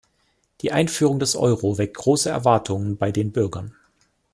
Die 0.61 0.71
Einführung 0.71 1.19
des 1.19 1.35
Euro 1.35 1.77
weckt 1.77 1.95
große 1.97 2.27
Erwartungen 2.27 2.97
bei 2.97 3.11
den 3.11 3.31
Bürgern. 3.31 3.75